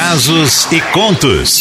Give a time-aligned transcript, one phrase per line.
[0.00, 1.60] Casos e contos.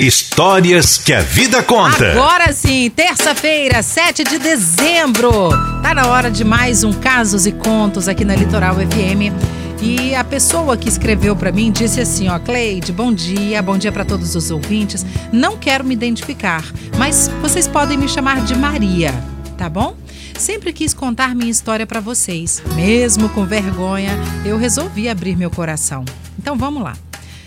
[0.00, 2.12] Histórias que a vida conta.
[2.12, 5.50] Agora sim, terça-feira, 7 de dezembro.
[5.82, 9.36] Tá na hora de mais um Casos e Contos aqui na Litoral FM.
[9.82, 13.92] E a pessoa que escreveu para mim disse assim, ó, Cleide, bom dia, bom dia
[13.92, 15.04] para todos os ouvintes.
[15.30, 16.64] Não quero me identificar,
[16.96, 19.12] mas vocês podem me chamar de Maria,
[19.58, 19.94] tá bom?
[20.38, 22.62] Sempre quis contar minha história para vocês.
[22.74, 26.02] Mesmo com vergonha, eu resolvi abrir meu coração.
[26.38, 26.94] Então vamos lá.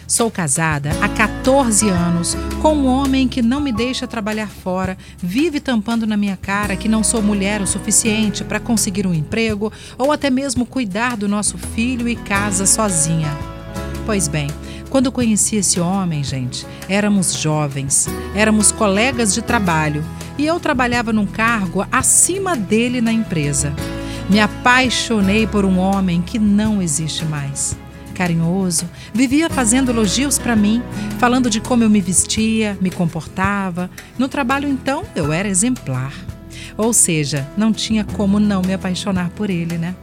[0.08, 5.60] Sou casada há 14 anos com um homem que não me deixa trabalhar fora, vive
[5.60, 10.14] tampando na minha cara que não sou mulher o suficiente para conseguir um emprego ou
[10.14, 13.38] até mesmo cuidar do nosso filho e casa sozinha.
[14.06, 14.48] Pois bem,
[14.90, 20.06] quando conheci esse homem, gente, éramos jovens, éramos colegas de trabalho
[20.38, 23.74] e eu trabalhava num cargo acima dele na empresa.
[24.30, 27.76] Me apaixonei por um homem que não existe mais
[28.18, 30.82] carinhoso, vivia fazendo elogios para mim,
[31.20, 33.92] falando de como eu me vestia, me comportava.
[34.18, 36.14] No trabalho, então, eu era exemplar.
[36.76, 39.96] Ou seja, não tinha como não me apaixonar por ele, né?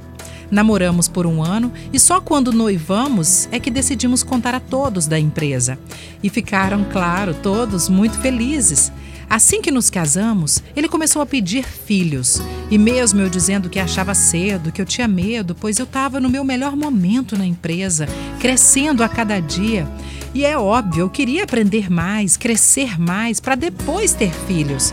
[0.50, 5.18] Namoramos por um ano e só quando noivamos é que decidimos contar a todos da
[5.18, 5.76] empresa.
[6.22, 8.92] E ficaram, claro, todos muito felizes.
[9.28, 12.40] Assim que nos casamos, ele começou a pedir filhos.
[12.70, 16.28] E mesmo eu dizendo que achava cedo, que eu tinha medo, pois eu estava no
[16.28, 18.06] meu melhor momento na empresa,
[18.40, 19.88] crescendo a cada dia.
[20.34, 24.92] E é óbvio, eu queria aprender mais, crescer mais, para depois ter filhos.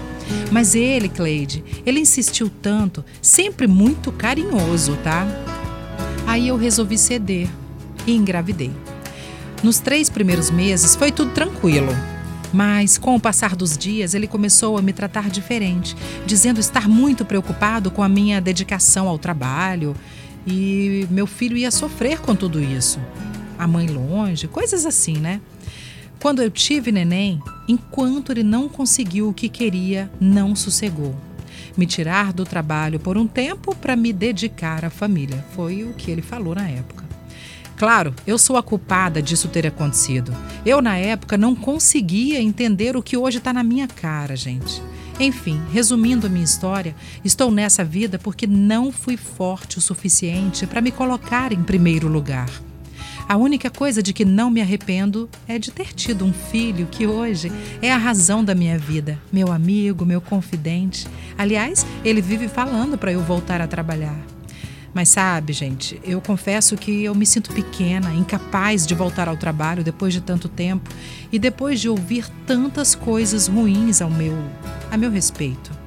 [0.51, 5.25] Mas ele, Cleide, ele insistiu tanto, sempre muito carinhoso, tá?
[6.27, 7.49] Aí eu resolvi ceder
[8.05, 8.71] e engravidei.
[9.63, 11.91] Nos três primeiros meses foi tudo tranquilo.
[12.53, 17.23] Mas, com o passar dos dias, ele começou a me tratar diferente, dizendo estar muito
[17.23, 19.95] preocupado com a minha dedicação ao trabalho
[20.45, 22.99] e meu filho ia sofrer com tudo isso.
[23.57, 25.39] A mãe longe, coisas assim, né?
[26.19, 31.15] Quando eu tive neném, enquanto ele não conseguiu o que queria, não sossegou.
[31.75, 35.43] Me tirar do trabalho por um tempo para me dedicar à família.
[35.55, 37.10] Foi o que ele falou na época.
[37.81, 40.31] Claro, eu sou a culpada disso ter acontecido.
[40.63, 44.79] Eu, na época, não conseguia entender o que hoje está na minha cara, gente.
[45.19, 50.79] Enfim, resumindo a minha história, estou nessa vida porque não fui forte o suficiente para
[50.79, 52.51] me colocar em primeiro lugar.
[53.27, 57.07] A única coisa de que não me arrependo é de ter tido um filho que
[57.07, 61.07] hoje é a razão da minha vida, meu amigo, meu confidente.
[61.35, 64.19] Aliás, ele vive falando para eu voltar a trabalhar.
[64.93, 69.83] Mas sabe, gente, eu confesso que eu me sinto pequena, incapaz de voltar ao trabalho
[69.83, 70.89] depois de tanto tempo
[71.31, 74.37] e depois de ouvir tantas coisas ruins ao meu,
[74.91, 75.80] a meu respeito.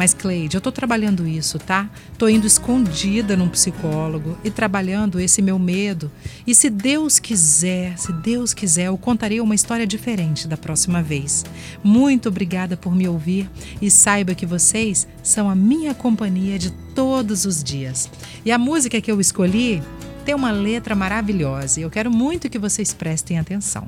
[0.00, 1.86] Mas, Cleide, eu tô trabalhando isso, tá?
[2.16, 6.10] Tô indo escondida num psicólogo e trabalhando esse meu medo.
[6.46, 11.44] E se Deus quiser, se Deus quiser, eu contarei uma história diferente da próxima vez.
[11.84, 13.50] Muito obrigada por me ouvir
[13.82, 18.10] e saiba que vocês são a minha companhia de todos os dias.
[18.42, 19.82] E a música que eu escolhi
[20.24, 23.86] tem uma letra maravilhosa e eu quero muito que vocês prestem atenção.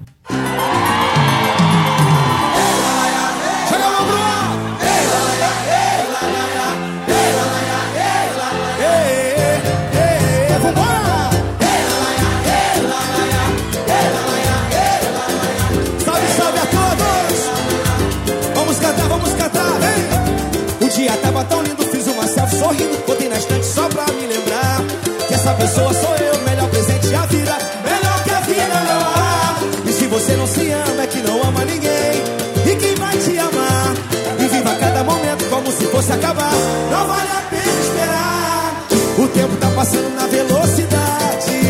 [25.43, 29.57] Essa pessoa sou eu, melhor presente a vida, melhor que a vida não há.
[29.85, 32.23] E se você não se ama, é que não ama ninguém.
[32.65, 33.93] E quem vai te amar?
[34.39, 36.53] E viva cada momento como se fosse acabar.
[36.93, 38.87] Não vale a pena esperar.
[39.19, 41.61] O tempo tá passando na velocidade.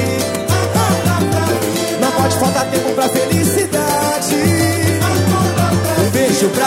[1.99, 4.37] Não pode faltar tempo pra felicidade.
[5.99, 6.67] Um beijo pra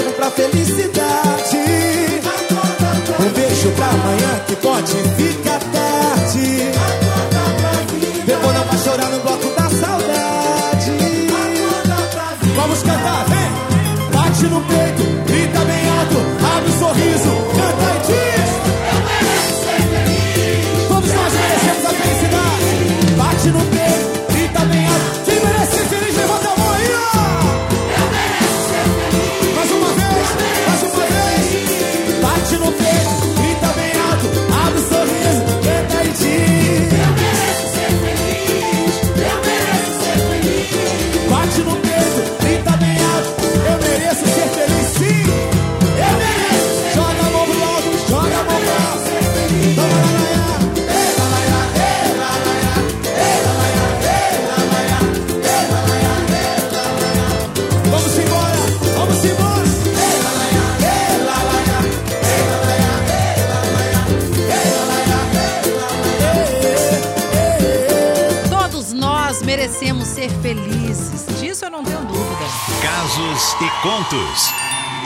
[73.63, 74.51] e contos.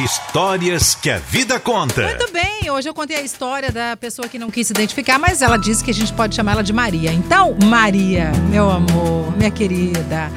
[0.01, 2.03] Histórias que a vida conta.
[2.03, 5.41] Muito bem, hoje eu contei a história da pessoa que não quis se identificar, mas
[5.41, 7.11] ela disse que a gente pode chamar ela de Maria.
[7.11, 10.31] Então, Maria, meu amor, minha querida,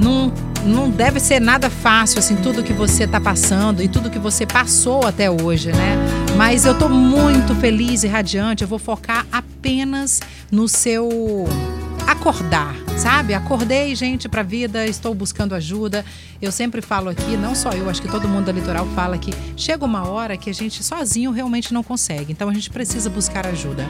[0.00, 0.32] não,
[0.64, 4.44] não deve ser nada fácil, assim, tudo que você tá passando e tudo que você
[4.44, 5.96] passou até hoje, né?
[6.36, 10.20] Mas eu tô muito feliz e radiante, eu vou focar apenas
[10.50, 11.46] no seu
[12.08, 13.34] acordar, sabe?
[13.34, 16.02] Acordei, gente, pra vida, estou buscando ajuda.
[16.40, 19.30] Eu sempre falo aqui, não só eu, acho que todo mundo da Litoral fala que
[19.54, 22.32] chega uma hora que a gente sozinho realmente não consegue.
[22.32, 23.86] Então a gente precisa buscar ajuda.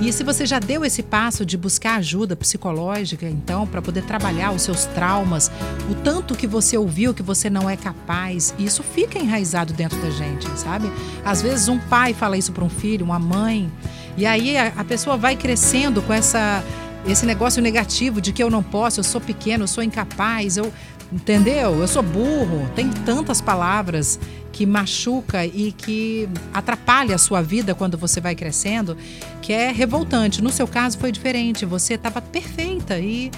[0.00, 4.52] E se você já deu esse passo de buscar ajuda psicológica, então, para poder trabalhar
[4.52, 5.50] os seus traumas,
[5.90, 10.10] o tanto que você ouviu que você não é capaz, isso fica enraizado dentro da
[10.10, 10.88] gente, sabe?
[11.24, 13.68] Às vezes um pai fala isso para um filho, uma mãe,
[14.16, 16.62] e aí a, a pessoa vai crescendo com essa
[17.06, 20.72] esse negócio negativo de que eu não posso, eu sou pequeno, eu sou incapaz, eu
[21.12, 21.80] entendeu?
[21.80, 22.68] Eu sou burro.
[22.74, 24.18] Tem tantas palavras
[24.52, 28.96] que machuca e que atrapalha a sua vida quando você vai crescendo,
[29.42, 30.42] que é revoltante.
[30.42, 33.30] No seu caso foi diferente, você estava perfeita e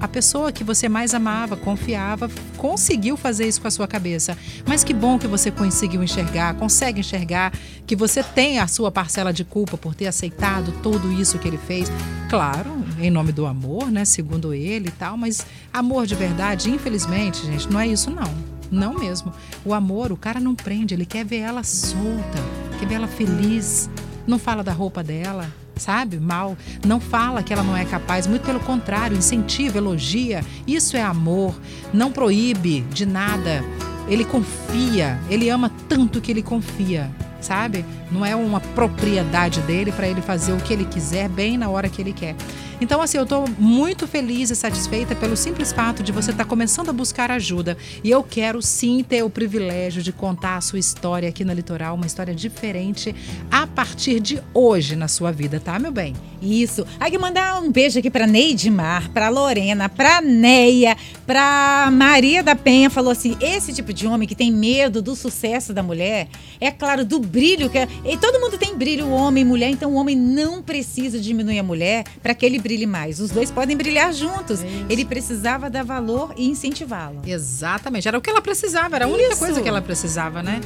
[0.00, 4.36] a pessoa que você mais amava, confiava, conseguiu fazer isso com a sua cabeça.
[4.66, 7.52] Mas que bom que você conseguiu enxergar, consegue enxergar
[7.86, 11.58] que você tem a sua parcela de culpa por ter aceitado tudo isso que ele
[11.58, 11.88] fez.
[12.28, 14.04] Claro, em nome do amor, né?
[14.04, 18.32] Segundo ele e tal, mas amor de verdade, infelizmente, gente, não é isso não.
[18.70, 19.32] Não mesmo.
[19.64, 22.38] O amor, o cara não prende, ele quer ver ela solta,
[22.80, 23.90] quer ver ela feliz.
[24.26, 26.18] Não fala da roupa dela, sabe?
[26.18, 26.56] Mal.
[26.86, 30.42] Não fala que ela não é capaz, muito pelo contrário, incentiva, elogia.
[30.66, 31.54] Isso é amor.
[31.92, 33.62] Não proíbe de nada.
[34.08, 37.10] Ele confia, ele ama tanto que ele confia,
[37.40, 37.84] sabe?
[38.10, 41.88] Não é uma propriedade dele para ele fazer o que ele quiser bem na hora
[41.88, 42.34] que ele quer.
[42.82, 46.50] Então, assim, eu estou muito feliz e satisfeita pelo simples fato de você estar tá
[46.50, 47.78] começando a buscar ajuda.
[48.02, 51.94] E eu quero sim ter o privilégio de contar a sua história aqui na Litoral,
[51.94, 53.14] uma história diferente
[53.48, 56.12] a partir de hoje na sua vida, tá, meu bem?
[56.42, 56.84] Isso.
[56.98, 62.90] Aí mandar um beijo aqui pra Neidmar, pra Lorena, pra Neia, pra Maria da Penha.
[62.90, 66.26] Falou assim: esse tipo de homem que tem medo do sucesso da mulher,
[66.60, 67.70] é claro, do brilho.
[67.70, 71.60] que E todo mundo tem brilho, homem e mulher, então o homem não precisa diminuir
[71.60, 73.20] a mulher para que ele brilhe mais.
[73.20, 74.60] Os dois podem brilhar juntos.
[74.60, 74.86] Isso.
[74.88, 77.20] Ele precisava dar valor e incentivá-lo.
[77.26, 78.08] Exatamente.
[78.08, 79.38] Era o que ela precisava, era a única Isso.
[79.38, 80.60] coisa que ela precisava, né?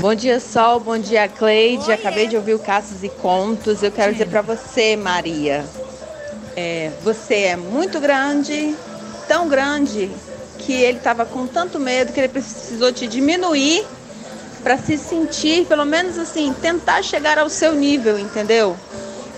[0.00, 0.80] Bom dia, Sol.
[0.80, 1.92] Bom dia, Cleide.
[1.92, 3.82] Acabei de ouvir o Caços e Contos.
[3.82, 5.64] Eu quero dizer para você, Maria,
[6.56, 8.74] é, você é muito grande,
[9.26, 10.10] tão grande
[10.58, 13.84] que ele estava com tanto medo que ele precisou te diminuir
[14.62, 18.76] para se sentir, pelo menos assim, tentar chegar ao seu nível, entendeu?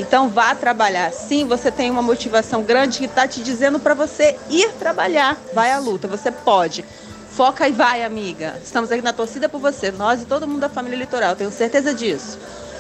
[0.01, 1.13] Então vá trabalhar.
[1.13, 5.37] Sim, você tem uma motivação grande que está te dizendo para você ir trabalhar.
[5.53, 6.83] Vai à luta, você pode.
[7.31, 8.59] Foca e vai, amiga.
[8.65, 11.93] Estamos aqui na torcida por você, nós e todo mundo da família Litoral, tenho certeza
[11.93, 12.39] disso.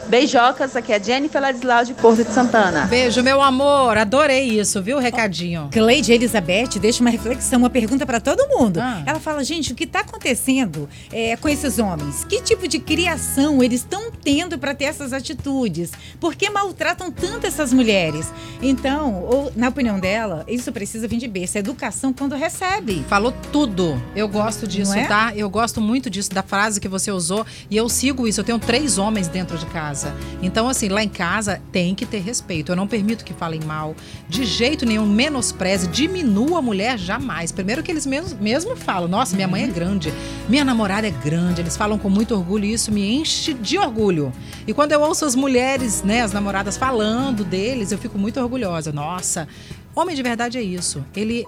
[0.09, 2.87] Beijocas, aqui é a Jennifer Ladislau de Porto de Santana.
[2.87, 3.97] Beijo, meu amor.
[3.97, 4.99] Adorei isso, viu?
[4.99, 5.69] Recadinho.
[5.73, 8.81] Cleide Elizabeth deixa uma reflexão, uma pergunta para todo mundo.
[8.81, 9.03] Ah.
[9.07, 12.25] Ela fala, gente, o que está acontecendo é, com esses homens?
[12.25, 15.93] Que tipo de criação eles estão tendo para ter essas atitudes?
[16.19, 18.33] Por que maltratam tanto essas mulheres?
[18.61, 21.57] Então, ou, na opinião dela, isso precisa vir de berço.
[21.57, 23.05] É educação quando recebe.
[23.09, 24.01] Falou tudo.
[24.17, 25.07] Eu gosto disso, é?
[25.07, 25.33] tá?
[25.37, 27.47] Eu gosto muito disso, da frase que você usou.
[27.71, 28.41] E eu sigo isso.
[28.41, 29.90] Eu tenho três homens dentro de casa.
[29.91, 30.15] Casa.
[30.41, 32.73] Então, assim, lá em casa tem que ter respeito.
[32.73, 33.95] Eu não permito que falem mal.
[34.29, 37.51] De jeito nenhum, menospreze, diminua a mulher jamais.
[37.51, 40.13] Primeiro que eles mesmo, mesmo falam, nossa, minha mãe é grande,
[40.49, 41.61] minha namorada é grande.
[41.61, 44.33] Eles falam com muito orgulho e isso me enche de orgulho.
[44.67, 48.93] E quando eu ouço as mulheres, né, as namoradas falando deles, eu fico muito orgulhosa.
[48.93, 49.49] Nossa,
[49.95, 51.05] homem de verdade é isso.
[51.17, 51.45] Ele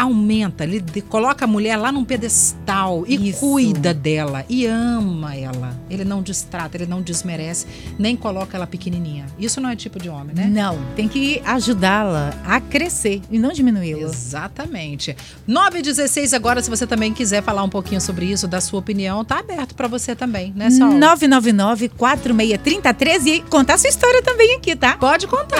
[0.00, 3.40] aumenta, ele coloca a mulher lá num pedestal e Isso.
[3.40, 5.76] cuida dela e ama ela.
[5.90, 7.66] Ele não distrata, ele não desmerece,
[7.98, 9.26] nem coloca ela pequenininha.
[9.38, 10.46] Isso não é tipo de homem, né?
[10.46, 14.02] Não, tem que ajudá-la a crescer e não diminuí-la.
[14.02, 15.16] Exatamente.
[15.46, 18.78] 9 e 16 agora, se você também quiser falar um pouquinho sobre isso, da sua
[18.78, 20.92] opinião, tá aberto pra você também, né, Sol?
[20.92, 24.96] 999 4630 13 e contar sua história também aqui, tá?
[24.96, 25.58] Pode contar.